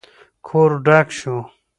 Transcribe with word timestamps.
کور 0.47 0.71
ډک 0.85 1.07
شو. 1.19 1.37